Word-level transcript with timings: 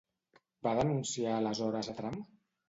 Va 0.67 0.73
denunciar 0.79 1.35
aleshores 1.35 1.91
a 1.93 1.97
Trump? 2.01 2.19